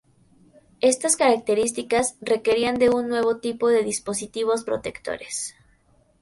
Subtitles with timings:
[0.79, 5.53] Estas características requerían de un nuevo tipo de dispositivos protectores.